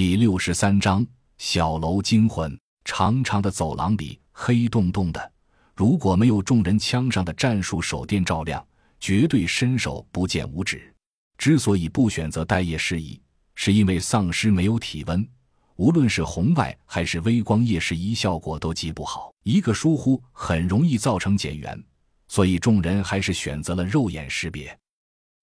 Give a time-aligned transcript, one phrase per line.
[0.00, 1.06] 第六十三章
[1.36, 2.58] 小楼惊魂。
[2.86, 5.32] 长长的走廊里黑洞洞的，
[5.76, 8.66] 如果没有众人枪上的战术手电照亮，
[8.98, 10.90] 绝对伸手不见五指。
[11.36, 13.20] 之所以不选择待业事宜，
[13.54, 15.28] 是因为丧尸没有体温，
[15.76, 21.78] 无论是红外还是微光夜视仪效果都极不好，一个疏忽很容易造成减员。
[22.26, 24.74] 所以众人还是选择了肉眼识别。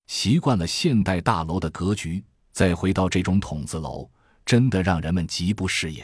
[0.08, 4.10] 习惯了现代大楼的格局，再回到这种筒子楼，
[4.48, 6.04] 真的让人们极不适应。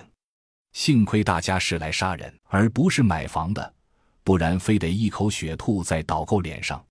[0.73, 3.73] 幸亏大家是来杀人，而不是买房的，
[4.21, 6.83] 不然非得一口血吐在导购脸上。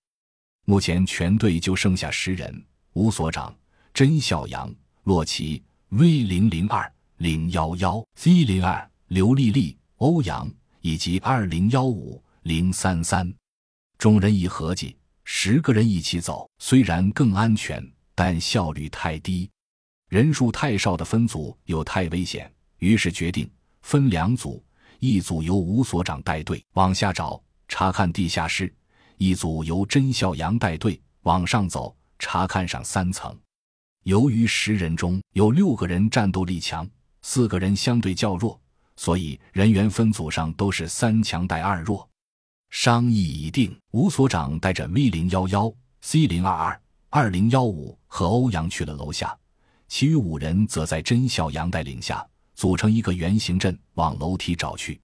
[0.64, 3.54] 目前全队就剩下十人：吴所长、
[3.92, 13.30] 甄小阳、洛奇、V 零零二、零幺幺、Z 零二、刘丽丽、欧阳以及二零幺五、零三三。
[13.98, 19.50] 众人一合计，十个人一起走，虽然更安全，但效率太低；
[20.12, 22.52] 人数太少的分组又太危险。
[22.80, 24.62] 于是决定分两组，
[24.98, 28.70] 一组由吴所长带队往下找查看地下室，
[29.16, 33.34] 一组由甄孝阳带队往上走查看上三层。
[34.02, 36.86] 由于十人中有六个人战斗力强，
[37.22, 38.60] 四个人相对较弱，
[38.96, 42.06] 所以人员分组上都是三强带二弱。
[42.68, 49.34] 商议已定，吴所长带着 V 零幺幺、C 零二二、二零幺五和欧阳去了楼下，
[49.94, 54.98] 其余五人则在甄小阳带领下组成一个圆形阵往楼梯找去。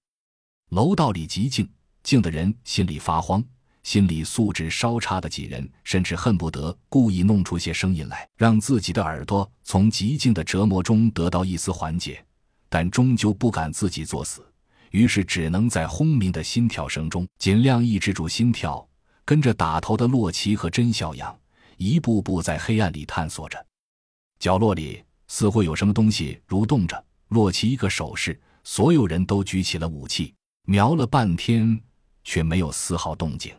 [0.71, 1.69] 楼道里极静，
[2.01, 3.41] 静的人心里发慌，
[3.83, 12.25] 心理素质稍差的几人甚至恨不得故意弄出些声音来，让自己的耳朵从极静的折磨中得到一丝缓解，
[12.67, 14.43] 但终究不敢自己作死。
[14.89, 18.89] 于是只能在轰鸣的心跳声中尽量抑制住心跳，
[19.23, 21.39] 跟着打头的洛奇和甄小阳
[21.77, 23.63] 一步步在黑暗里探索着。
[24.39, 27.05] 角落里似乎有什么东西蠕动着。
[27.27, 31.79] 洛奇一个手势，所有人都举起了武器，瞄了半天
[32.23, 33.53] 却没有丝毫动静。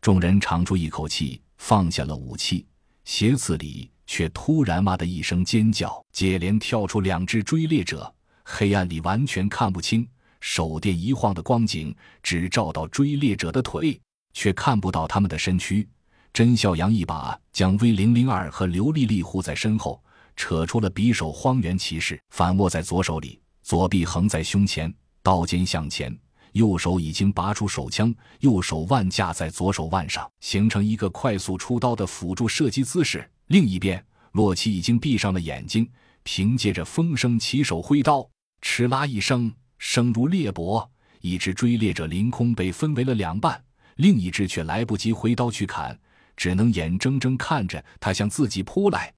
[0.00, 2.66] 众人长出一口气，放下了武器，
[3.04, 8.12] 鞋子里却突然“哇”的一声尖叫，接连跳出两只追猎者，
[8.42, 10.08] 黑暗里完全看不清。
[10.40, 14.00] 手电一晃的光景，只照到追猎者的腿，
[14.32, 15.88] 却看不到他们的身躯。
[16.32, 20.02] 甄孝阳一把将 V 零零二和刘丽丽护在身后，
[20.36, 24.92] 扯出了匕首，荒原骑士反握在左手里，左臂横在胸前，
[25.22, 26.16] 刀尖向前，
[26.52, 33.28] 右手已经拔出手枪，右手腕架在左手腕上，形成一个快速出刀的辅助射击姿势。
[33.46, 35.88] 另一边，洛奇已经闭上了眼睛，
[36.22, 38.28] 凭借着风声起手挥刀，
[38.62, 39.52] 哧啦一声。
[39.78, 40.88] 声如裂帛，
[41.20, 43.62] 一只追猎者凌空被分为了两半，
[43.96, 45.98] 另一只却来不及挥刀去砍，
[46.34, 49.12] 只能眼睁睁看着他向自己扑来。